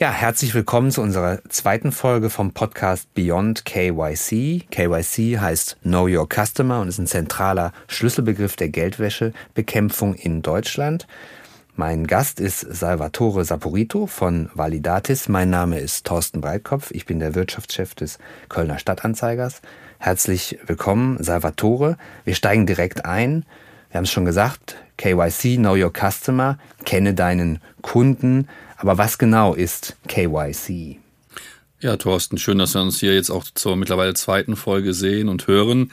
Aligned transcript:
Ja, 0.00 0.12
herzlich 0.12 0.54
willkommen 0.54 0.92
zu 0.92 1.02
unserer 1.02 1.42
zweiten 1.48 1.90
Folge 1.90 2.30
vom 2.30 2.52
Podcast 2.52 3.12
Beyond 3.14 3.64
KYC. 3.64 4.68
KYC 4.70 5.40
heißt 5.40 5.76
Know 5.82 6.06
Your 6.06 6.28
Customer 6.32 6.80
und 6.80 6.86
ist 6.86 6.98
ein 6.98 7.08
zentraler 7.08 7.72
Schlüsselbegriff 7.88 8.54
der 8.54 8.68
Geldwäschebekämpfung 8.68 10.14
in 10.14 10.40
Deutschland. 10.42 11.08
Mein 11.74 12.06
Gast 12.06 12.38
ist 12.38 12.60
Salvatore 12.60 13.44
Saporito 13.44 14.06
von 14.06 14.50
Validatis. 14.54 15.28
Mein 15.28 15.50
Name 15.50 15.80
ist 15.80 16.06
Thorsten 16.06 16.40
Breitkopf. 16.40 16.92
Ich 16.92 17.04
bin 17.04 17.18
der 17.18 17.34
Wirtschaftschef 17.34 17.96
des 17.96 18.20
Kölner 18.48 18.78
Stadtanzeigers. 18.78 19.62
Herzlich 19.98 20.60
willkommen, 20.64 21.20
Salvatore. 21.20 21.96
Wir 22.22 22.36
steigen 22.36 22.66
direkt 22.66 23.04
ein. 23.04 23.44
Wir 23.90 23.98
haben 23.98 24.04
es 24.04 24.12
schon 24.12 24.26
gesagt, 24.26 24.76
KYC, 24.96 25.56
Know 25.56 25.74
Your 25.74 25.92
Customer, 25.92 26.56
kenne 26.84 27.14
deinen 27.14 27.60
Kunden. 27.82 28.46
Aber 28.78 28.96
was 28.96 29.18
genau 29.18 29.54
ist 29.54 29.96
KYC? 30.06 30.98
Ja, 31.80 31.96
Thorsten, 31.96 32.38
schön, 32.38 32.58
dass 32.58 32.74
wir 32.74 32.80
uns 32.80 33.00
hier 33.00 33.14
jetzt 33.14 33.30
auch 33.30 33.44
zur 33.54 33.76
mittlerweile 33.76 34.14
zweiten 34.14 34.56
Folge 34.56 34.94
sehen 34.94 35.28
und 35.28 35.46
hören. 35.48 35.90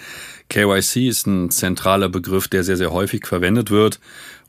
KYC 0.50 1.08
ist 1.08 1.28
ein 1.28 1.50
zentraler 1.50 2.10
Begriff, 2.10 2.48
der 2.48 2.64
sehr, 2.64 2.78
sehr 2.78 2.92
häufig 2.92 3.26
verwendet 3.26 3.72
wird. 3.72 4.00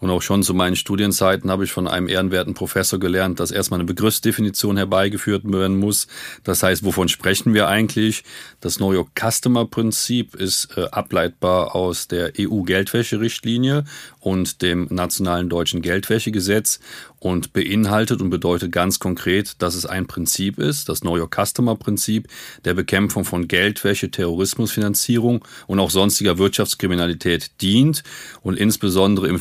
Und 0.06 0.12
auch 0.12 0.22
schon 0.22 0.44
zu 0.44 0.54
meinen 0.54 0.76
Studienzeiten 0.76 1.50
habe 1.50 1.64
ich 1.64 1.72
von 1.72 1.88
einem 1.88 2.06
ehrenwerten 2.06 2.54
Professor 2.54 3.00
gelernt, 3.00 3.40
dass 3.40 3.50
erstmal 3.50 3.80
eine 3.80 3.88
Begriffsdefinition 3.88 4.76
herbeigeführt 4.76 5.42
werden 5.50 5.80
muss. 5.80 6.06
Das 6.44 6.62
heißt, 6.62 6.84
wovon 6.84 7.08
sprechen 7.08 7.54
wir 7.54 7.66
eigentlich? 7.66 8.22
Das 8.60 8.76
Know 8.76 8.92
Your 8.92 9.08
Customer 9.18 9.66
Prinzip 9.66 10.36
ist 10.36 10.68
äh, 10.76 10.84
ableitbar 10.92 11.74
aus 11.74 12.06
der 12.06 12.34
EU-Geldwäscherichtlinie 12.38 13.82
und 14.20 14.62
dem 14.62 14.86
nationalen 14.92 15.48
deutschen 15.48 15.82
Geldwäschegesetz 15.82 16.78
und 17.18 17.52
beinhaltet 17.52 18.20
und 18.20 18.30
bedeutet 18.30 18.70
ganz 18.70 19.00
konkret, 19.00 19.60
dass 19.62 19.74
es 19.74 19.86
ein 19.86 20.06
Prinzip 20.06 20.58
ist, 20.58 20.88
das 20.88 21.00
Know 21.00 21.16
Your 21.18 21.28
Customer 21.28 21.74
Prinzip 21.74 22.28
der 22.64 22.74
Bekämpfung 22.74 23.24
von 23.24 23.48
Geldwäsche, 23.48 24.10
Terrorismusfinanzierung 24.10 25.44
und 25.66 25.80
auch 25.80 25.90
sonstiger 25.90 26.38
Wirtschaftskriminalität 26.38 27.60
dient 27.60 28.04
und 28.42 28.56
insbesondere 28.56 29.26
im 29.26 29.40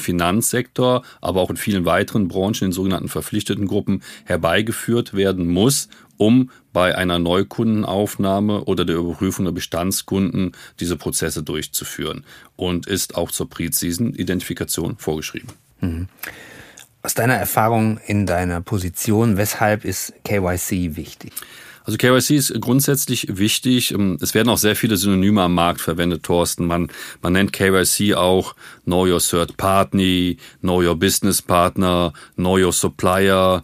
Finanzsektor, 0.56 1.04
aber 1.22 1.42
auch 1.42 1.50
in 1.50 1.58
vielen 1.58 1.86
weiteren 1.86 2.28
Branchen, 2.28 2.66
in 2.66 2.72
sogenannten 2.72 3.10
verpflichteten 3.10 3.68
Gruppen 3.68 4.02
herbeigeführt 4.26 5.14
werden 5.14 5.48
muss, 5.48 5.90
um 6.18 6.50
bei 6.72 6.96
einer 6.98 7.20
Neukundenaufnahme 7.20 8.64
oder 8.64 8.86
der 8.86 8.96
Überprüfung 8.96 9.46
der 9.46 9.52
Bestandskunden 9.52 10.54
diese 10.80 10.96
Prozesse 10.96 11.44
durchzuführen 11.44 12.24
und 12.56 12.88
ist 12.88 13.16
auch 13.16 13.32
zur 13.32 13.50
Präzisen-Identifikation 13.50 14.98
vorgeschrieben. 14.98 15.50
Mhm. 15.82 16.08
Aus 17.02 17.14
deiner 17.14 17.36
Erfahrung 17.36 18.00
in 18.08 18.26
deiner 18.26 18.62
Position, 18.62 19.38
weshalb 19.38 19.86
ist 19.86 20.14
KYC 20.24 20.96
wichtig? 20.96 21.34
Also 21.86 21.98
KYC 21.98 22.32
ist 22.32 22.62
grundsätzlich 22.62 23.38
wichtig. 23.38 23.92
Ähm, 23.94 24.18
es 24.20 24.34
werden 24.34 24.50
auch 24.50 24.58
sehr 24.58 24.76
viele 24.76 24.98
Synonyme 24.98 25.44
am 25.44 25.54
Markt 25.54 25.82
verwendet, 25.82 26.24
Thorsten. 26.24 26.66
Man, 26.66 26.90
man 27.22 27.34
nennt 27.34 27.54
KYC 27.54 28.16
auch 28.16 28.56
Know 28.86 29.06
Your 29.06 29.20
Third 29.20 29.56
Party, 29.56 30.38
Know 30.62 30.82
Your 30.82 30.96
Business 30.96 31.42
Partner, 31.42 32.12
Know 32.36 32.58
Your 32.58 32.74
Supplier. 32.74 33.64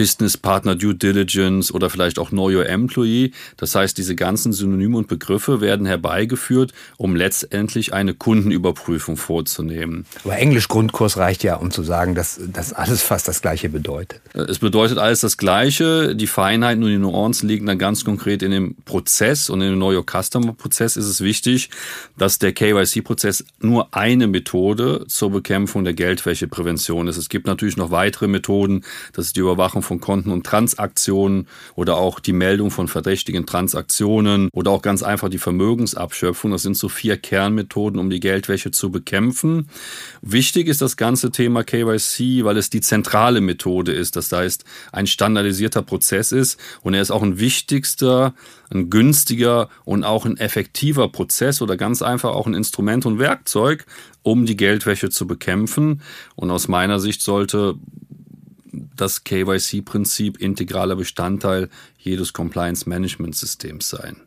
Business 0.00 0.38
Partner 0.38 0.76
Due 0.76 0.94
Diligence 0.94 1.74
oder 1.74 1.90
vielleicht 1.90 2.18
auch 2.18 2.30
Know 2.30 2.48
Your 2.48 2.66
Employee. 2.66 3.32
Das 3.58 3.74
heißt, 3.74 3.98
diese 3.98 4.16
ganzen 4.16 4.54
Synonyme 4.54 4.96
und 4.96 5.08
Begriffe 5.08 5.60
werden 5.60 5.84
herbeigeführt, 5.84 6.72
um 6.96 7.14
letztendlich 7.14 7.92
eine 7.92 8.14
Kundenüberprüfung 8.14 9.18
vorzunehmen. 9.18 10.06
Aber 10.24 10.38
Englisch-Grundkurs 10.38 11.18
reicht 11.18 11.44
ja, 11.44 11.56
um 11.56 11.70
zu 11.70 11.82
sagen, 11.82 12.14
dass 12.14 12.40
das 12.50 12.72
alles 12.72 13.02
fast 13.02 13.28
das 13.28 13.42
Gleiche 13.42 13.68
bedeutet. 13.68 14.22
Es 14.32 14.58
bedeutet 14.58 14.96
alles 14.96 15.20
das 15.20 15.36
Gleiche. 15.36 16.16
Die 16.16 16.26
Feinheiten 16.26 16.82
und 16.82 16.88
die 16.88 16.96
Nuancen 16.96 17.46
liegen 17.46 17.66
dann 17.66 17.78
ganz 17.78 18.02
konkret 18.02 18.42
in 18.42 18.52
dem 18.52 18.76
Prozess 18.86 19.50
und 19.50 19.60
in 19.60 19.72
dem 19.72 19.76
Know 19.76 19.92
Your 19.92 20.06
Customer 20.10 20.54
Prozess 20.54 20.96
ist 20.96 21.08
es 21.08 21.20
wichtig, 21.20 21.68
dass 22.16 22.38
der 22.38 22.54
KYC-Prozess 22.54 23.44
nur 23.58 23.94
eine 23.94 24.28
Methode 24.28 25.04
zur 25.08 25.30
Bekämpfung 25.30 25.84
der 25.84 25.92
Geldwäscheprävention 25.92 27.06
ist. 27.06 27.18
Es 27.18 27.28
gibt 27.28 27.46
natürlich 27.46 27.76
noch 27.76 27.90
weitere 27.90 28.28
Methoden. 28.28 28.82
Das 29.12 29.26
ist 29.26 29.36
die 29.36 29.40
Überwachung 29.40 29.82
von 29.90 30.00
Konten 30.00 30.30
und 30.30 30.46
Transaktionen 30.46 31.48
oder 31.74 31.96
auch 31.96 32.20
die 32.20 32.32
Meldung 32.32 32.70
von 32.70 32.86
verdächtigen 32.86 33.44
Transaktionen 33.44 34.48
oder 34.52 34.70
auch 34.70 34.82
ganz 34.82 35.02
einfach 35.02 35.28
die 35.28 35.38
Vermögensabschöpfung. 35.38 36.52
Das 36.52 36.62
sind 36.62 36.76
so 36.76 36.88
vier 36.88 37.16
Kernmethoden, 37.16 37.98
um 37.98 38.08
die 38.08 38.20
Geldwäsche 38.20 38.70
zu 38.70 38.92
bekämpfen. 38.92 39.68
Wichtig 40.22 40.68
ist 40.68 40.80
das 40.80 40.96
ganze 40.96 41.32
Thema 41.32 41.64
KYC, 41.64 42.44
weil 42.44 42.56
es 42.56 42.70
die 42.70 42.80
zentrale 42.80 43.40
Methode 43.40 43.90
ist. 43.90 44.14
Das 44.14 44.30
heißt, 44.30 44.64
ein 44.92 45.08
standardisierter 45.08 45.82
Prozess 45.82 46.30
ist 46.30 46.60
und 46.82 46.94
er 46.94 47.02
ist 47.02 47.10
auch 47.10 47.24
ein 47.24 47.40
wichtigster, 47.40 48.32
ein 48.72 48.90
günstiger 48.90 49.68
und 49.84 50.04
auch 50.04 50.24
ein 50.24 50.36
effektiver 50.36 51.08
Prozess 51.08 51.60
oder 51.60 51.76
ganz 51.76 52.00
einfach 52.00 52.30
auch 52.30 52.46
ein 52.46 52.54
Instrument 52.54 53.06
und 53.06 53.18
Werkzeug, 53.18 53.86
um 54.22 54.46
die 54.46 54.56
Geldwäsche 54.56 55.10
zu 55.10 55.26
bekämpfen. 55.26 56.00
Und 56.36 56.52
aus 56.52 56.68
meiner 56.68 57.00
Sicht 57.00 57.22
sollte 57.22 57.74
das 59.00 59.24
KYC-Prinzip 59.24 60.38
integraler 60.38 60.96
Bestandteil 60.96 61.68
jedes 61.98 62.32
Compliance-Management-Systems 62.32 63.88
sein. 63.88 64.20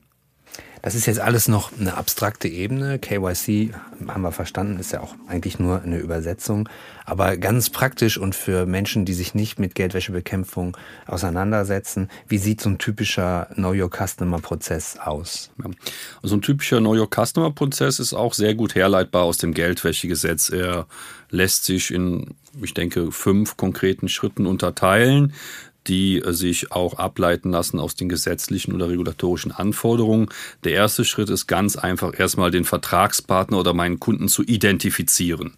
Das 0.84 0.96
ist 0.96 1.06
jetzt 1.06 1.22
alles 1.22 1.48
noch 1.48 1.72
eine 1.80 1.96
abstrakte 1.96 2.50
Ebene. 2.50 3.00
KYC, 3.00 3.74
haben 4.06 4.22
wir 4.22 4.34
verstanden, 4.34 4.78
ist 4.82 4.92
ja 4.92 5.00
auch 5.00 5.16
eigentlich 5.30 5.58
nur 5.58 5.82
eine 5.82 5.98
Übersetzung. 5.98 6.68
Aber 7.06 7.38
ganz 7.38 7.70
praktisch 7.70 8.18
und 8.18 8.36
für 8.36 8.66
Menschen, 8.66 9.06
die 9.06 9.14
sich 9.14 9.34
nicht 9.34 9.60
mit 9.60 9.76
Geldwäschebekämpfung 9.76 10.76
auseinandersetzen, 11.08 12.10
wie 12.28 12.38
sieht 12.38 12.60
so 12.60 12.70
ein 12.70 12.80
typischer 12.80 13.48
Know 13.54 13.72
Your 13.72 13.90
Customer 13.90 14.40
Prozess 14.40 14.98
aus? 15.00 15.52
Ja. 15.58 15.72
Also 16.22 16.36
ein 16.36 16.42
typischer 16.42 16.80
Know 16.80 16.96
Your 16.98 17.08
Customer 17.10 17.52
Prozess 17.52 18.00
ist 18.00 18.14
auch 18.14 18.34
sehr 18.34 18.54
gut 18.54 18.76
herleitbar 18.76 19.24
aus 19.24 19.38
dem 19.38 19.54
Geldwäschegesetz. 19.54 20.50
Er 20.50 20.88
lässt 21.30 21.64
sich 21.64 21.94
in, 21.94 22.36
ich 22.62 22.74
denke, 22.74 23.14
fünf 23.14 23.56
konkreten 23.56 24.10
Schritten 24.10 24.46
unterteilen 24.46 25.32
die 25.88 26.20
äh, 26.20 26.34
sich 26.34 26.72
auch 26.72 26.96
ableiten 26.96 27.52
lassen 27.52 27.80
aus 27.80 27.96
den 27.96 28.10
gesetzlichen 28.10 28.74
oder 28.74 28.90
regulatorischen 28.90 29.52
Anforderungen. 29.52 30.30
Der 30.64 30.74
erste 30.74 31.06
Schritt 31.06 31.30
ist 31.30 31.48
ganz 31.48 31.76
einfach 31.76 32.18
erstmal 32.18 32.52
den 32.52 32.66
Vertragspartner 32.66 33.60
oder 33.60 33.74
meinen 33.74 34.00
Kunden 34.00 34.28
zu 34.28 34.44
identifizieren. 34.44 35.54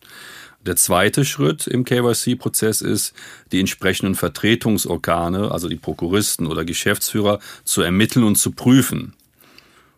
Der 0.66 0.76
zweite 0.76 1.26
Schritt 1.26 1.68
im 1.68 1.86
KYC-Prozess 1.86 2.82
ist, 2.82 3.14
die 3.52 3.60
entsprechenden 3.60 4.16
Vertretungsorgane, 4.16 5.52
also 5.52 5.70
die 5.70 5.76
Prokuristen 5.76 6.48
oder 6.48 6.66
Geschäftsführer, 6.66 7.40
zu 7.64 7.84
ermitteln 7.84 8.24
und 8.24 8.36
zu 8.36 8.52
prüfen. 8.52 9.14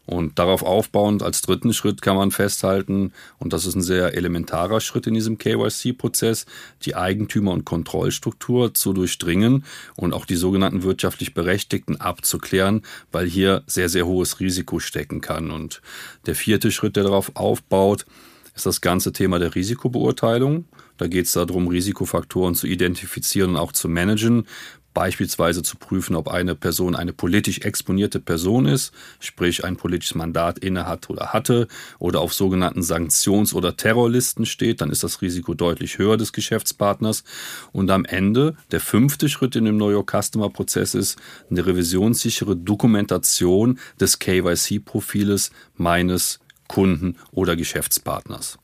Und 0.07 0.39
darauf 0.39 0.63
aufbauend 0.63 1.21
als 1.21 1.41
dritten 1.41 1.73
Schritt 1.73 2.01
kann 2.01 2.15
man 2.15 2.31
festhalten, 2.31 3.11
und 3.39 3.51
das 3.51 3.65
ist 3.65 3.75
ein 3.75 3.81
sehr 3.81 4.15
elementarer 4.15 4.79
Schritt 4.79 5.05
in 5.05 5.13
diesem 5.13 5.37
KYC-Prozess, 5.37 6.45
die 6.83 6.95
Eigentümer- 6.95 7.51
und 7.51 7.65
Kontrollstruktur 7.65 8.73
zu 8.73 8.93
durchdringen 8.93 9.65
und 9.97 10.13
auch 10.13 10.25
die 10.25 10.37
sogenannten 10.37 10.83
wirtschaftlich 10.83 11.33
Berechtigten 11.33 11.97
abzuklären, 11.97 12.83
weil 13.11 13.27
hier 13.27 13.63
sehr, 13.67 13.89
sehr 13.89 14.07
hohes 14.07 14.39
Risiko 14.39 14.79
stecken 14.79 15.19
kann. 15.19 15.51
Und 15.51 15.81
der 16.25 16.35
vierte 16.35 16.71
Schritt, 16.71 16.95
der 16.95 17.03
darauf 17.03 17.35
aufbaut, 17.35 18.05
ist 18.55 18.65
das 18.65 18.79
ganze 18.79 19.11
Thema 19.11 19.39
der 19.39 19.55
Risikobeurteilung. 19.55 20.65
Da 20.97 21.07
geht 21.07 21.25
es 21.25 21.33
darum, 21.33 21.67
Risikofaktoren 21.67 22.55
zu 22.55 22.65
identifizieren 22.65 23.51
und 23.51 23.57
auch 23.57 23.73
zu 23.73 23.89
managen 23.89 24.47
beispielsweise 24.97 25.61
zu 25.61 25.77
prüfen, 25.77 26.15
ob 26.15 26.27
eine 26.27 26.55
Person 26.55 26.95
eine 26.95 27.13
politisch 27.13 27.59
exponierte 27.59 28.19
Person 28.19 28.65
ist, 28.65 28.91
sprich 29.19 29.63
ein 29.63 29.77
politisches 29.77 30.15
Mandat 30.15 30.57
innehat 30.57 31.07
oder 31.11 31.33
hatte, 31.33 31.67
oder 31.99 32.19
auf 32.19 32.33
sogenannten 32.33 32.81
Sanktions- 32.81 33.53
oder 33.53 33.77
Terrorlisten 33.77 34.47
steht, 34.47 34.81
dann 34.81 34.89
ist 34.89 35.03
das 35.03 35.21
Risiko 35.21 35.53
deutlich 35.53 35.99
höher 35.99 36.17
des 36.17 36.33
Geschäftspartners. 36.33 37.23
Und 37.71 37.91
am 37.91 38.05
Ende, 38.05 38.55
der 38.71 38.79
fünfte 38.79 39.29
Schritt 39.29 39.55
in 39.55 39.65
dem 39.65 39.75
Know 39.75 39.91
Your 39.91 40.03
Customer 40.03 40.49
Prozess 40.49 40.95
ist 40.95 41.19
eine 41.51 41.63
revisionssichere 41.63 42.55
Dokumentation 42.55 43.77
des 43.99 44.17
KYC-Profiles 44.17 45.51
meines 45.75 46.39
Kunden 46.67 47.17
oder 47.29 47.55
Geschäftspartners. 47.55 48.57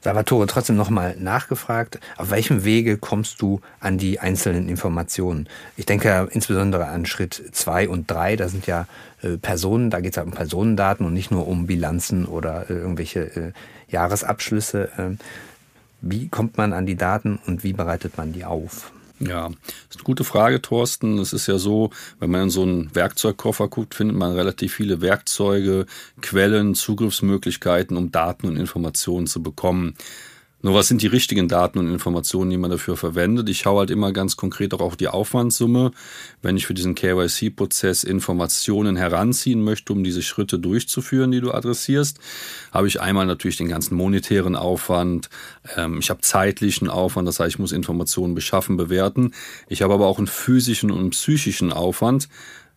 Salvatore, 0.00 0.46
trotzdem 0.46 0.76
nochmal 0.76 1.16
nachgefragt, 1.18 1.98
auf 2.16 2.30
welchem 2.30 2.64
Wege 2.64 2.96
kommst 2.98 3.42
du 3.42 3.60
an 3.80 3.98
die 3.98 4.20
einzelnen 4.20 4.68
Informationen? 4.68 5.48
Ich 5.76 5.86
denke 5.86 6.28
insbesondere 6.30 6.86
an 6.86 7.06
Schritt 7.06 7.42
zwei 7.52 7.88
und 7.88 8.10
drei, 8.10 8.36
da 8.36 8.48
sind 8.48 8.66
ja 8.66 8.86
äh, 9.22 9.36
Personen, 9.36 9.90
da 9.90 10.00
geht 10.00 10.12
es 10.12 10.16
ja 10.16 10.22
um 10.22 10.30
Personendaten 10.30 11.04
und 11.04 11.14
nicht 11.14 11.30
nur 11.30 11.48
um 11.48 11.66
Bilanzen 11.66 12.26
oder 12.26 12.70
äh, 12.70 12.74
irgendwelche 12.74 13.20
äh, 13.20 13.52
Jahresabschlüsse. 13.88 14.90
Ähm, 14.98 15.18
wie 16.00 16.28
kommt 16.28 16.56
man 16.56 16.72
an 16.72 16.86
die 16.86 16.96
Daten 16.96 17.38
und 17.46 17.64
wie 17.64 17.72
bereitet 17.72 18.16
man 18.16 18.32
die 18.32 18.44
auf? 18.44 18.92
Ja, 19.20 19.48
das 19.48 19.56
ist 19.90 19.96
eine 19.96 20.04
gute 20.04 20.24
Frage, 20.24 20.62
Thorsten. 20.62 21.18
Es 21.18 21.32
ist 21.32 21.48
ja 21.48 21.58
so, 21.58 21.90
wenn 22.20 22.30
man 22.30 22.44
in 22.44 22.50
so 22.50 22.62
einen 22.62 22.94
Werkzeugkoffer 22.94 23.68
guckt, 23.68 23.94
findet 23.94 24.16
man 24.16 24.32
relativ 24.32 24.74
viele 24.74 25.00
Werkzeuge, 25.00 25.86
Quellen, 26.20 26.74
Zugriffsmöglichkeiten, 26.74 27.96
um 27.96 28.12
Daten 28.12 28.46
und 28.46 28.56
Informationen 28.56 29.26
zu 29.26 29.42
bekommen. 29.42 29.96
Nur 30.60 30.74
was 30.74 30.88
sind 30.88 31.02
die 31.02 31.06
richtigen 31.06 31.46
Daten 31.46 31.78
und 31.78 31.88
Informationen, 31.88 32.50
die 32.50 32.56
man 32.56 32.72
dafür 32.72 32.96
verwendet? 32.96 33.48
Ich 33.48 33.58
schaue 33.58 33.80
halt 33.80 33.90
immer 33.90 34.12
ganz 34.12 34.36
konkret 34.36 34.74
auch 34.74 34.80
auf 34.80 34.96
die 34.96 35.06
Aufwandssumme. 35.06 35.92
Wenn 36.42 36.56
ich 36.56 36.66
für 36.66 36.74
diesen 36.74 36.96
KYC-Prozess 36.96 38.02
Informationen 38.02 38.96
heranziehen 38.96 39.62
möchte, 39.62 39.92
um 39.92 40.02
diese 40.02 40.22
Schritte 40.22 40.58
durchzuführen, 40.58 41.30
die 41.30 41.40
du 41.40 41.52
adressierst, 41.52 42.18
habe 42.72 42.88
ich 42.88 43.00
einmal 43.00 43.26
natürlich 43.26 43.56
den 43.56 43.68
ganzen 43.68 43.94
monetären 43.94 44.56
Aufwand. 44.56 45.30
Ähm, 45.76 46.00
ich 46.00 46.10
habe 46.10 46.22
zeitlichen 46.22 46.90
Aufwand, 46.90 47.28
das 47.28 47.38
heißt, 47.38 47.54
ich 47.54 47.58
muss 47.60 47.70
Informationen 47.70 48.34
beschaffen, 48.34 48.76
bewerten. 48.76 49.34
Ich 49.68 49.82
habe 49.82 49.94
aber 49.94 50.08
auch 50.08 50.18
einen 50.18 50.26
physischen 50.26 50.90
und 50.90 51.10
psychischen 51.10 51.72
Aufwand. 51.72 52.28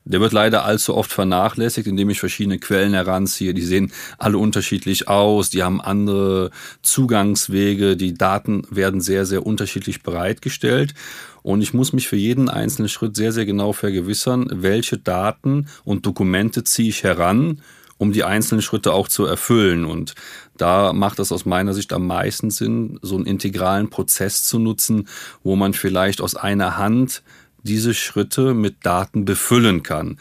Der 0.03 0.19
wird 0.19 0.33
leider 0.33 0.65
allzu 0.65 0.95
oft 0.95 1.11
vernachlässigt, 1.11 1.87
indem 1.87 2.09
ich 2.09 2.19
verschiedene 2.19 2.57
Quellen 2.57 2.93
heranziehe. 2.93 3.53
Die 3.53 3.61
sehen 3.61 3.91
alle 4.17 4.39
unterschiedlich 4.39 5.07
aus, 5.07 5.51
die 5.51 5.61
haben 5.61 5.79
andere 5.79 6.49
Zugangswege, 6.81 7.95
die 7.95 8.15
Daten 8.15 8.63
werden 8.71 9.01
sehr, 9.01 9.25
sehr 9.25 9.45
unterschiedlich 9.45 10.01
bereitgestellt. 10.01 10.95
Und 11.43 11.61
ich 11.61 11.73
muss 11.73 11.93
mich 11.93 12.07
für 12.07 12.15
jeden 12.15 12.49
einzelnen 12.49 12.89
Schritt 12.89 13.15
sehr, 13.15 13.31
sehr 13.31 13.45
genau 13.45 13.73
vergewissern, 13.73 14.47
welche 14.51 14.97
Daten 14.97 15.67
und 15.83 16.05
Dokumente 16.05 16.63
ziehe 16.63 16.89
ich 16.89 17.03
heran, 17.03 17.61
um 17.97 18.11
die 18.11 18.23
einzelnen 18.23 18.63
Schritte 18.63 18.93
auch 18.93 19.07
zu 19.07 19.25
erfüllen. 19.25 19.85
Und 19.85 20.15
da 20.57 20.93
macht 20.93 21.19
es 21.19 21.31
aus 21.31 21.45
meiner 21.45 21.75
Sicht 21.75 21.93
am 21.93 22.07
meisten 22.07 22.49
Sinn, 22.49 22.97
so 23.03 23.15
einen 23.15 23.25
integralen 23.25 23.91
Prozess 23.91 24.43
zu 24.43 24.57
nutzen, 24.57 25.07
wo 25.43 25.55
man 25.55 25.73
vielleicht 25.73 26.21
aus 26.21 26.35
einer 26.35 26.77
Hand 26.77 27.21
diese 27.63 27.93
Schritte 27.93 28.53
mit 28.53 28.85
Daten 28.85 29.25
befüllen 29.25 29.83
kann. 29.83 30.17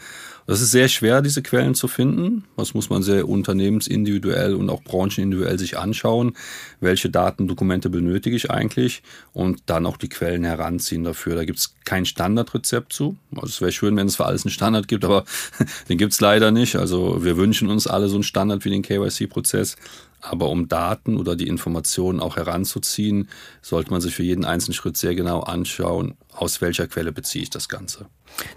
Das 0.47 0.59
ist 0.59 0.71
sehr 0.71 0.89
schwer, 0.89 1.21
diese 1.21 1.41
Quellen 1.41 1.75
zu 1.75 1.87
finden. 1.87 2.43
Das 2.57 2.73
muss 2.73 2.89
man 2.89 3.03
sehr 3.03 3.29
unternehmensindividuell 3.29 4.55
und 4.55 4.69
auch 4.69 4.83
branchenindividuell 4.83 5.57
sich 5.57 5.77
anschauen. 5.77 6.35
Welche 6.79 7.09
Datendokumente 7.09 7.89
benötige 7.89 8.35
ich 8.35 8.51
eigentlich? 8.51 9.03
Und 9.33 9.63
dann 9.67 9.85
auch 9.85 9.97
die 9.97 10.09
Quellen 10.09 10.43
heranziehen 10.43 11.03
dafür. 11.03 11.35
Da 11.35 11.45
gibt 11.45 11.59
es 11.59 11.75
kein 11.85 12.05
Standardrezept 12.05 12.91
zu. 12.91 13.17
Also 13.35 13.47
es 13.47 13.61
wäre 13.61 13.71
schön, 13.71 13.95
wenn 13.95 14.07
es 14.07 14.17
für 14.17 14.25
alles 14.25 14.43
einen 14.43 14.51
Standard 14.51 14.87
gibt, 14.87 15.05
aber 15.05 15.23
den 15.89 15.97
gibt 15.97 16.13
es 16.13 16.19
leider 16.19 16.51
nicht. 16.51 16.75
Also 16.75 17.23
wir 17.23 17.37
wünschen 17.37 17.69
uns 17.69 17.87
alle 17.87 18.09
so 18.09 18.15
einen 18.15 18.23
Standard 18.23 18.65
wie 18.65 18.71
den 18.71 18.81
KYC-Prozess. 18.81 19.77
Aber 20.21 20.49
um 20.49 20.67
Daten 20.67 21.17
oder 21.17 21.35
die 21.35 21.47
Informationen 21.47 22.19
auch 22.19 22.37
heranzuziehen, 22.37 23.27
sollte 23.61 23.91
man 23.91 24.01
sich 24.01 24.15
für 24.15 24.23
jeden 24.23 24.45
einzelnen 24.45 24.75
Schritt 24.75 24.95
sehr 24.95 25.15
genau 25.15 25.41
anschauen, 25.41 26.15
aus 26.31 26.61
welcher 26.61 26.87
Quelle 26.87 27.11
beziehe 27.11 27.43
ich 27.43 27.49
das 27.49 27.67
Ganze. 27.69 28.05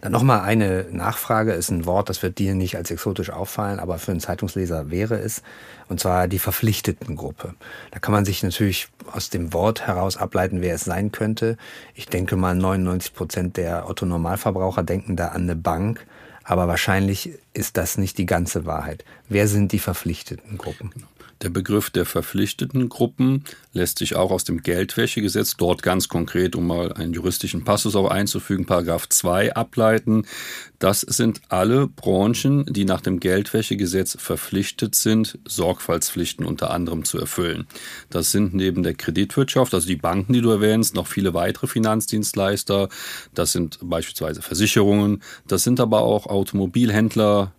Dann 0.00 0.12
nochmal 0.12 0.42
eine 0.42 0.86
Nachfrage, 0.90 1.52
ist 1.52 1.70
ein 1.70 1.86
Wort, 1.86 2.08
das 2.08 2.22
wird 2.22 2.38
dir 2.38 2.54
nicht 2.54 2.76
als 2.76 2.90
exotisch 2.90 3.30
auffallen, 3.30 3.80
aber 3.80 3.98
für 3.98 4.12
einen 4.12 4.20
Zeitungsleser 4.20 4.90
wäre 4.90 5.18
es, 5.18 5.42
und 5.88 6.00
zwar 6.00 6.28
die 6.28 6.38
verpflichteten 6.38 7.16
Gruppe. 7.16 7.54
Da 7.90 7.98
kann 7.98 8.12
man 8.12 8.24
sich 8.24 8.42
natürlich 8.42 8.88
aus 9.10 9.30
dem 9.30 9.52
Wort 9.52 9.86
heraus 9.86 10.16
ableiten, 10.16 10.60
wer 10.60 10.74
es 10.74 10.84
sein 10.84 11.12
könnte. 11.12 11.56
Ich 11.94 12.06
denke 12.06 12.36
mal, 12.36 12.54
99 12.54 13.14
Prozent 13.14 13.56
der 13.56 13.88
Otto-Normalverbraucher 13.88 14.82
denken 14.82 15.16
da 15.16 15.28
an 15.28 15.42
eine 15.42 15.56
Bank, 15.56 16.06
aber 16.44 16.68
wahrscheinlich 16.68 17.32
ist 17.54 17.76
das 17.76 17.96
nicht 17.96 18.18
die 18.18 18.26
ganze 18.26 18.66
Wahrheit. 18.66 19.04
Wer 19.28 19.48
sind 19.48 19.72
die 19.72 19.78
verpflichteten 19.78 20.58
Gruppen? 20.58 20.90
Genau. 20.90 21.06
Der 21.44 21.50
Begriff 21.50 21.90
der 21.90 22.06
verpflichteten 22.06 22.88
Gruppen 22.88 23.44
lässt 23.74 23.98
sich 23.98 24.16
auch 24.16 24.30
aus 24.30 24.44
dem 24.44 24.62
Geldwäschegesetz, 24.62 25.58
dort 25.58 25.82
ganz 25.82 26.08
konkret, 26.08 26.56
um 26.56 26.66
mal 26.66 26.94
einen 26.94 27.12
juristischen 27.12 27.64
Passus 27.64 27.96
auch 27.96 28.08
einzufügen, 28.08 28.64
Paragraph 28.64 29.10
2 29.10 29.54
ableiten. 29.54 30.24
Das 30.78 31.02
sind 31.02 31.42
alle 31.50 31.86
Branchen, 31.86 32.64
die 32.64 32.86
nach 32.86 33.02
dem 33.02 33.20
Geldwäschegesetz 33.20 34.16
verpflichtet 34.18 34.94
sind, 34.94 35.38
Sorgfaltspflichten 35.46 36.46
unter 36.46 36.70
anderem 36.70 37.04
zu 37.04 37.18
erfüllen. 37.18 37.66
Das 38.08 38.32
sind 38.32 38.54
neben 38.54 38.82
der 38.82 38.94
Kreditwirtschaft, 38.94 39.74
also 39.74 39.86
die 39.86 39.96
Banken, 39.96 40.32
die 40.32 40.40
du 40.40 40.48
erwähnst, 40.48 40.94
noch 40.94 41.08
viele 41.08 41.34
weitere 41.34 41.66
Finanzdienstleister. 41.66 42.88
Das 43.34 43.52
sind 43.52 43.78
beispielsweise 43.82 44.40
Versicherungen. 44.40 45.22
Das 45.46 45.62
sind 45.62 45.78
aber 45.78 46.00
auch 46.00 46.26
Automobilhändler, 46.26 47.52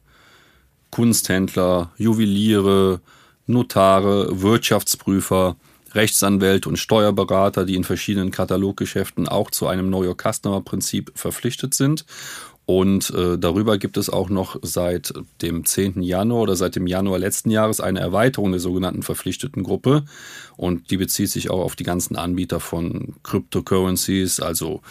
Kunsthändler, 0.90 1.92
Juweliere, 1.98 3.00
Notare, 3.47 4.42
Wirtschaftsprüfer, 4.42 5.56
Rechtsanwälte 5.94 6.69
und 6.69 6.77
Steuerberater, 6.77 7.65
die 7.65 7.75
in 7.75 7.83
verschiedenen 7.83 8.31
Kataloggeschäften 8.31 9.27
auch 9.27 9.50
zu 9.50 9.68
einem 9.68 9.88
Know 9.88 10.03
Your 10.03 10.18
Customer 10.18 10.62
Prinzip 10.62 11.12
verpflichtet 11.15 11.74
sind. 11.74 12.06
Und 12.65 13.12
äh, 13.12 13.38
darüber 13.38 13.77
gibt 13.77 13.95
es 13.95 14.09
auch 14.09 14.30
noch 14.30 14.57
seit 14.63 15.13
dem 15.44 15.65
10. 15.65 16.01
Januar 16.01 16.42
oder 16.42 16.56
seit 16.56 16.75
dem 16.75 16.88
Januar 16.88 17.19
letzten 17.19 17.51
Jahres 17.51 17.80
eine 17.80 18.00
Erweiterung 18.00 18.51
der 18.51 18.59
sogenannten 18.59 19.03
verpflichteten 19.03 19.62
Gruppe. 19.63 20.03
Und 20.57 20.89
die 20.89 20.97
bezieht 20.97 21.30
sich 21.30 21.51
auch 21.51 21.62
auf 21.62 21.75
die 21.75 21.83
ganzen 21.83 22.15
Anbieter 22.15 22.59
von 22.59 23.13
Cryptocurrencies, 23.21 24.39
also 24.39 24.81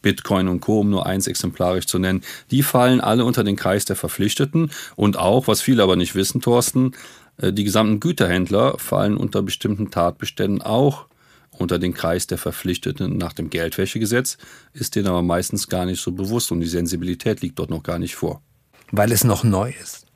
Bitcoin 0.00 0.48
und 0.48 0.60
Co., 0.60 0.80
um 0.80 0.90
nur 0.90 1.04
eins 1.04 1.26
exemplarisch 1.26 1.86
zu 1.86 1.98
nennen. 1.98 2.22
Die 2.50 2.62
fallen 2.62 3.02
alle 3.02 3.26
unter 3.26 3.44
den 3.44 3.56
Kreis 3.56 3.84
der 3.84 3.96
Verpflichteten. 3.96 4.70
Und 4.96 5.18
auch, 5.18 5.48
was 5.48 5.60
viele 5.60 5.82
aber 5.82 5.96
nicht 5.96 6.14
wissen, 6.14 6.40
Thorsten, 6.40 6.92
die 7.40 7.64
gesamten 7.64 8.00
Güterhändler 8.00 8.78
fallen 8.78 9.16
unter 9.16 9.42
bestimmten 9.42 9.90
Tatbeständen 9.90 10.62
auch 10.62 11.06
unter 11.50 11.78
den 11.78 11.94
Kreis 11.94 12.26
der 12.26 12.38
Verpflichteten 12.38 13.16
nach 13.16 13.32
dem 13.32 13.50
Geldwäschegesetz, 13.50 14.38
ist 14.72 14.94
denen 14.94 15.08
aber 15.08 15.22
meistens 15.22 15.68
gar 15.68 15.86
nicht 15.86 16.00
so 16.00 16.12
bewusst 16.12 16.52
und 16.52 16.60
die 16.60 16.68
Sensibilität 16.68 17.40
liegt 17.40 17.58
dort 17.58 17.70
noch 17.70 17.82
gar 17.82 17.98
nicht 17.98 18.16
vor. 18.16 18.42
Weil 18.90 19.12
es 19.12 19.24
noch 19.24 19.44
neu 19.44 19.72
ist. 19.80 20.06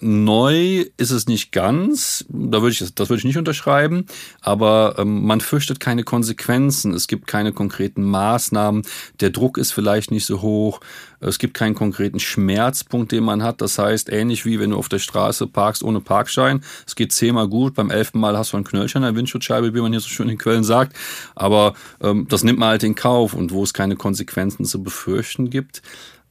Neu 0.00 0.84
ist 0.96 1.10
es 1.10 1.26
nicht 1.26 1.52
ganz, 1.52 2.24
da 2.28 2.62
würde 2.62 2.72
ich, 2.72 2.94
das 2.94 3.08
würde 3.08 3.18
ich 3.18 3.24
nicht 3.24 3.38
unterschreiben, 3.38 4.06
aber 4.40 4.96
ähm, 4.98 5.24
man 5.24 5.40
fürchtet 5.40 5.80
keine 5.80 6.02
Konsequenzen, 6.02 6.92
es 6.92 7.06
gibt 7.06 7.26
keine 7.26 7.52
konkreten 7.52 8.02
Maßnahmen, 8.02 8.82
der 9.20 9.30
Druck 9.30 9.58
ist 9.58 9.72
vielleicht 9.72 10.10
nicht 10.10 10.26
so 10.26 10.42
hoch, 10.42 10.80
es 11.20 11.38
gibt 11.38 11.54
keinen 11.54 11.74
konkreten 11.74 12.20
Schmerzpunkt, 12.20 13.10
den 13.10 13.24
man 13.24 13.42
hat. 13.42 13.62
Das 13.62 13.78
heißt, 13.78 14.12
ähnlich 14.12 14.44
wie 14.44 14.60
wenn 14.60 14.70
du 14.70 14.76
auf 14.76 14.88
der 14.88 14.98
Straße 14.98 15.46
parkst 15.46 15.82
ohne 15.82 16.00
Parkschein, 16.00 16.62
es 16.86 16.94
geht 16.94 17.12
zehnmal 17.12 17.48
gut, 17.48 17.74
beim 17.74 17.90
elften 17.90 18.20
Mal 18.20 18.36
hast 18.36 18.52
du 18.52 18.56
ein 18.58 18.64
Knöllchen 18.64 19.02
an 19.02 19.14
der 19.14 19.18
Windschutzscheibe, 19.18 19.74
wie 19.74 19.80
man 19.80 19.92
hier 19.92 20.00
so 20.00 20.08
schön 20.08 20.28
in 20.28 20.38
Köln 20.38 20.64
sagt, 20.64 20.96
aber 21.34 21.74
ähm, 22.02 22.26
das 22.28 22.44
nimmt 22.44 22.58
man 22.58 22.70
halt 22.70 22.82
in 22.82 22.94
Kauf. 22.94 23.34
Und 23.36 23.52
wo 23.52 23.62
es 23.62 23.72
keine 23.72 23.96
Konsequenzen 23.96 24.64
zu 24.64 24.82
befürchten 24.82 25.50
gibt, 25.50 25.82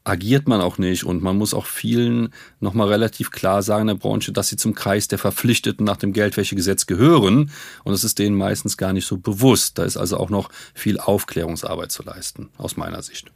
agiert 0.06 0.48
man 0.48 0.62
auch 0.62 0.78
nicht 0.78 1.04
und 1.04 1.22
man 1.22 1.38
muss 1.38 1.54
auch 1.54 1.66
vielen 1.66 2.30
nochmal 2.60 2.88
relativ 2.88 3.32
klar 3.32 3.62
sagen 3.62 3.82
in 3.82 3.88
der 3.88 3.96
Branche, 3.96 4.32
dass 4.32 4.48
sie 4.48 4.56
zum 4.56 4.74
Kreis 4.74 5.08
der 5.08 5.20
Verpflichteten 5.20 5.86
nach 5.86 5.98
dem 5.98 6.14
Geldwäschegesetz 6.14 6.86
gehören 6.86 7.52
und 7.84 7.92
das 7.92 8.04
ist 8.04 8.20
denen 8.20 8.38
meistens 8.38 8.78
gar 8.78 8.94
nicht 8.94 9.06
so 9.06 9.18
bewusst. 9.18 9.78
Da 9.78 9.84
ist 9.84 9.98
also 9.98 10.18
auch 10.18 10.30
noch 10.30 10.50
viel 10.74 11.00
Aufklärungsarbeit 11.00 11.92
zu 11.92 12.04
leisten, 12.04 12.50
aus 12.58 12.78
meiner 12.78 13.02
Sicht. 13.02 13.32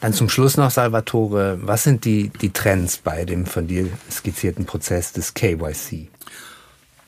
Dann 0.00 0.12
zum 0.12 0.28
Schluss 0.28 0.56
noch, 0.56 0.70
Salvatore, 0.70 1.60
was 1.62 1.84
sind 1.84 2.04
die, 2.04 2.30
die 2.40 2.50
Trends 2.50 2.98
bei 2.98 3.24
dem 3.24 3.46
von 3.46 3.68
dir 3.68 3.88
skizzierten 4.10 4.66
Prozess 4.66 5.12
des 5.12 5.32
KYC? 5.34 6.08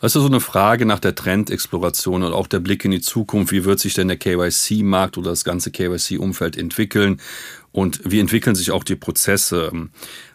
Das 0.05 0.15
ist 0.15 0.21
so 0.21 0.29
eine 0.29 0.41
Frage 0.41 0.85
nach 0.85 0.99
der 0.99 1.15
Trendexploration 1.15 2.25
und 2.25 2.35
auch 2.35 2.47
der 2.47 2.61
Blick 2.61 2.85
in 2.85 2.91
die 2.91 3.01
Zukunft. 3.01 3.53
Wie 3.53 3.65
wird 3.65 3.81
sich 3.81 3.95
denn 3.95 4.09
der 4.09 4.19
KYC-Markt 4.19 5.17
oder 5.17 5.31
das 5.31 5.45
ganze 5.45 5.71
KYC-Umfeld 5.71 6.59
entwickeln? 6.59 7.23
Und 7.73 8.03
wie 8.05 8.21
entwickeln 8.21 8.55
sich 8.55 8.71
auch 8.71 8.85
die 8.85 8.97
Prozesse? 8.97 9.73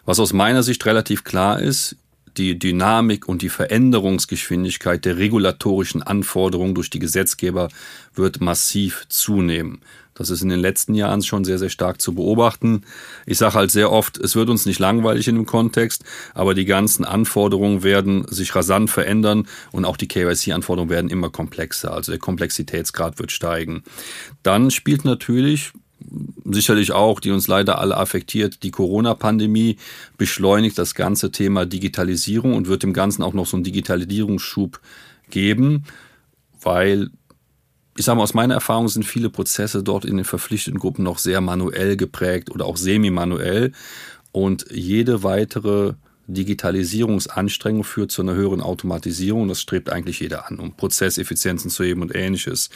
Was 0.04 0.18
aus 0.18 0.32
meiner 0.32 0.64
Sicht 0.64 0.84
relativ 0.86 1.22
klar 1.22 1.60
ist, 1.60 1.94
die 2.36 2.58
Dynamik 2.58 3.28
und 3.28 3.42
die 3.42 3.48
Veränderungsgeschwindigkeit 3.48 5.04
der 5.04 5.18
regulatorischen 5.18 6.02
Anforderungen 6.02 6.74
durch 6.74 6.90
die 6.90 6.98
Gesetzgeber 6.98 7.68
wird 8.12 8.40
massiv 8.40 9.04
zunehmen. 9.08 9.82
Das 10.14 10.30
ist 10.30 10.42
in 10.42 10.48
den 10.48 10.60
letzten 10.60 10.94
Jahren 10.94 11.22
schon 11.22 11.44
sehr, 11.44 11.58
sehr 11.58 11.68
stark 11.68 12.00
zu 12.00 12.14
beobachten. 12.14 12.82
Ich 13.26 13.38
sage 13.38 13.54
halt 13.54 13.70
sehr 13.70 13.90
oft, 13.90 14.18
es 14.18 14.36
wird 14.36 14.50
uns 14.50 14.66
nicht 14.66 14.78
langweilig 14.78 15.28
in 15.28 15.36
dem 15.36 15.46
Kontext, 15.46 16.04
aber 16.34 16.54
die 16.54 16.64
ganzen 16.64 17.04
Anforderungen 17.04 17.82
werden 17.82 18.26
sich 18.28 18.54
rasant 18.54 18.90
verändern 18.90 19.46
und 19.72 19.84
auch 19.84 19.96
die 19.96 20.08
KYC-Anforderungen 20.08 20.90
werden 20.90 21.10
immer 21.10 21.30
komplexer. 21.30 21.92
Also 21.92 22.12
der 22.12 22.18
Komplexitätsgrad 22.18 23.18
wird 23.18 23.32
steigen. 23.32 23.82
Dann 24.42 24.70
spielt 24.70 25.04
natürlich 25.04 25.72
sicherlich 26.44 26.92
auch, 26.92 27.20
die 27.20 27.30
uns 27.30 27.46
leider 27.46 27.78
alle 27.78 27.96
affektiert. 27.96 28.62
Die 28.62 28.70
Corona-Pandemie 28.70 29.76
beschleunigt 30.16 30.78
das 30.78 30.94
ganze 30.94 31.30
Thema 31.30 31.66
Digitalisierung 31.66 32.54
und 32.54 32.68
wird 32.68 32.82
dem 32.82 32.92
Ganzen 32.92 33.22
auch 33.22 33.32
noch 33.32 33.46
so 33.46 33.56
einen 33.56 33.64
Digitalisierungsschub 33.64 34.80
geben, 35.30 35.84
weil 36.60 37.10
ich 38.00 38.06
sage 38.06 38.16
mal, 38.16 38.22
aus 38.22 38.32
meiner 38.32 38.54
Erfahrung 38.54 38.88
sind 38.88 39.04
viele 39.04 39.28
Prozesse 39.28 39.82
dort 39.82 40.06
in 40.06 40.16
den 40.16 40.24
verpflichteten 40.24 40.80
Gruppen 40.80 41.04
noch 41.04 41.18
sehr 41.18 41.42
manuell 41.42 41.98
geprägt 41.98 42.50
oder 42.50 42.64
auch 42.64 42.78
semi-manuell. 42.78 43.72
Und 44.32 44.64
jede 44.70 45.22
weitere 45.22 45.92
Digitalisierungsanstrengung 46.32 47.84
führt 47.84 48.10
zu 48.10 48.22
einer 48.22 48.34
höheren 48.34 48.60
Automatisierung. 48.60 49.48
Das 49.48 49.60
strebt 49.60 49.90
eigentlich 49.90 50.20
jeder 50.20 50.48
an, 50.48 50.58
um 50.58 50.72
Prozesseffizienzen 50.72 51.70
zu 51.70 51.84
heben 51.84 52.02
und 52.02 52.14
ähnliches. 52.14 52.70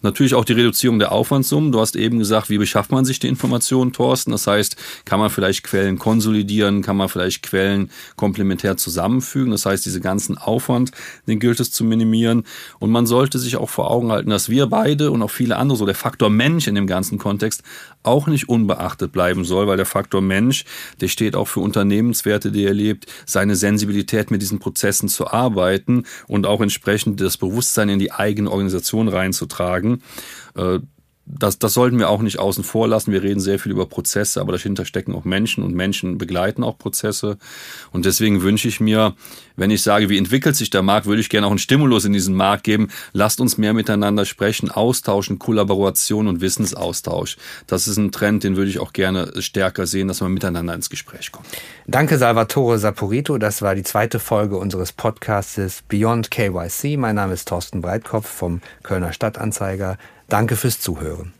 Natürlich 0.00 0.34
auch 0.34 0.44
die 0.44 0.52
Reduzierung 0.52 1.00
der 1.00 1.10
Aufwandssummen. 1.10 1.72
Du 1.72 1.80
hast 1.80 1.96
eben 1.96 2.20
gesagt, 2.20 2.50
wie 2.50 2.58
beschafft 2.58 2.92
man 2.92 3.04
sich 3.04 3.18
die 3.18 3.26
Informationen, 3.26 3.92
Thorsten? 3.92 4.30
Das 4.30 4.46
heißt, 4.46 4.76
kann 5.04 5.18
man 5.18 5.28
vielleicht 5.28 5.64
Quellen 5.64 5.98
konsolidieren, 5.98 6.82
kann 6.82 6.96
man 6.96 7.08
vielleicht 7.08 7.42
Quellen 7.42 7.90
komplementär 8.14 8.76
zusammenfügen. 8.76 9.50
Das 9.50 9.66
heißt, 9.66 9.84
diese 9.84 10.00
ganzen 10.00 10.38
Aufwand, 10.38 10.92
den 11.26 11.40
gilt 11.40 11.58
es 11.58 11.72
zu 11.72 11.82
minimieren. 11.82 12.44
Und 12.78 12.90
man 12.90 13.06
sollte 13.06 13.40
sich 13.40 13.56
auch 13.56 13.70
vor 13.70 13.90
Augen 13.90 14.12
halten, 14.12 14.30
dass 14.30 14.48
wir 14.48 14.66
beide 14.66 15.10
und 15.10 15.20
auch 15.20 15.32
viele 15.32 15.56
andere, 15.56 15.76
so 15.76 15.84
der 15.84 15.96
Faktor 15.96 16.30
Mensch 16.30 16.68
in 16.68 16.76
dem 16.76 16.86
ganzen 16.86 17.18
Kontext, 17.18 17.64
auch 18.04 18.28
nicht 18.28 18.48
unbeachtet 18.48 19.10
bleiben 19.10 19.44
soll, 19.44 19.66
weil 19.66 19.76
der 19.76 19.86
Faktor 19.86 20.20
Mensch, 20.20 20.64
der 21.00 21.08
steht 21.08 21.34
auch 21.34 21.48
für 21.48 21.60
Unternehmenswerte, 21.60 22.52
die 22.52 22.64
er 22.64 22.72
lebt, 22.88 23.06
seine 23.26 23.56
Sensibilität 23.56 24.30
mit 24.30 24.42
diesen 24.42 24.58
Prozessen 24.58 25.08
zu 25.08 25.28
arbeiten 25.28 26.04
und 26.26 26.46
auch 26.46 26.60
entsprechend 26.60 27.20
das 27.20 27.36
Bewusstsein 27.36 27.88
in 27.88 27.98
die 27.98 28.12
eigene 28.12 28.50
Organisation 28.50 29.08
reinzutragen. 29.08 30.02
Äh, 30.56 30.80
das, 31.30 31.58
das 31.58 31.74
sollten 31.74 31.98
wir 31.98 32.08
auch 32.08 32.22
nicht 32.22 32.38
außen 32.38 32.64
vor 32.64 32.88
lassen. 32.88 33.12
Wir 33.12 33.22
reden 33.22 33.40
sehr 33.40 33.58
viel 33.58 33.72
über 33.72 33.86
Prozesse, 33.86 34.40
aber 34.40 34.52
dahinter 34.52 34.84
stecken 34.84 35.14
auch 35.14 35.24
Menschen 35.24 35.62
und 35.62 35.74
Menschen 35.74 36.16
begleiten 36.16 36.64
auch 36.64 36.78
Prozesse. 36.78 37.38
Und 37.92 38.06
deswegen 38.06 38.42
wünsche 38.42 38.68
ich 38.68 38.80
mir, 38.80 39.14
wenn 39.56 39.70
ich 39.70 39.82
sage, 39.82 40.08
wie 40.08 40.16
entwickelt 40.16 40.56
sich 40.56 40.70
der 40.70 40.82
Markt, 40.82 41.06
würde 41.06 41.20
ich 41.20 41.28
gerne 41.28 41.46
auch 41.46 41.50
einen 41.50 41.58
Stimulus 41.58 42.04
in 42.04 42.12
diesen 42.12 42.34
Markt 42.34 42.64
geben. 42.64 42.88
Lasst 43.12 43.40
uns 43.40 43.58
mehr 43.58 43.74
miteinander 43.74 44.24
sprechen, 44.24 44.70
austauschen, 44.70 45.38
Kollaboration 45.38 46.28
und 46.28 46.40
Wissensaustausch. 46.40 47.36
Das 47.66 47.88
ist 47.88 47.98
ein 47.98 48.10
Trend, 48.10 48.44
den 48.44 48.56
würde 48.56 48.70
ich 48.70 48.78
auch 48.78 48.92
gerne 48.92 49.32
stärker 49.42 49.86
sehen, 49.86 50.08
dass 50.08 50.20
man 50.20 50.32
miteinander 50.32 50.74
ins 50.74 50.88
Gespräch 50.88 51.30
kommt. 51.30 51.46
Danke, 51.86 52.18
Salvatore 52.18 52.78
Saporito. 52.78 53.38
Das 53.38 53.60
war 53.60 53.74
die 53.74 53.82
zweite 53.82 54.18
Folge 54.18 54.56
unseres 54.56 54.92
Podcastes 54.92 55.82
Beyond 55.88 56.30
KYC. 56.30 56.96
Mein 56.96 57.16
Name 57.16 57.34
ist 57.34 57.48
Thorsten 57.48 57.82
Breitkopf 57.82 58.28
vom 58.28 58.60
Kölner 58.82 59.12
Stadtanzeiger. 59.12 59.98
Danke 60.28 60.56
fürs 60.56 60.78
Zuhören. 60.78 61.32